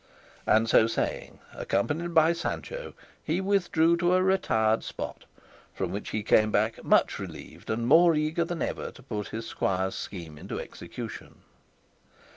And 0.47 0.67
so 0.67 0.87
saying, 0.87 1.37
accompanied 1.53 2.11
by 2.15 2.33
Sancho, 2.33 2.95
he 3.23 3.39
withdrew 3.39 3.97
to 3.97 4.15
a 4.15 4.23
retired 4.23 4.83
spot, 4.83 5.25
from 5.75 5.91
which 5.91 6.09
he 6.09 6.23
came 6.23 6.49
back 6.51 6.83
much 6.83 7.19
relieved 7.19 7.69
and 7.69 7.85
more 7.85 8.15
eager 8.15 8.43
than 8.43 8.63
ever 8.63 8.89
to 8.89 9.03
put 9.03 9.27
his 9.27 9.45
squire's 9.45 9.93
scheme 9.93 10.39
into 10.39 10.59
execution. 10.59 11.43